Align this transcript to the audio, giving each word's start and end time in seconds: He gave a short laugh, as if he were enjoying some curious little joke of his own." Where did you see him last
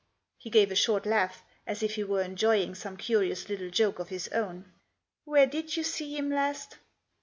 He 0.39 0.49
gave 0.49 0.71
a 0.71 0.75
short 0.75 1.05
laugh, 1.05 1.43
as 1.67 1.83
if 1.83 1.93
he 1.93 2.03
were 2.03 2.23
enjoying 2.23 2.73
some 2.73 2.97
curious 2.97 3.49
little 3.49 3.69
joke 3.69 3.99
of 3.99 4.09
his 4.09 4.27
own." 4.29 4.71
Where 5.25 5.45
did 5.45 5.77
you 5.77 5.83
see 5.83 6.17
him 6.17 6.31
last 6.31 6.77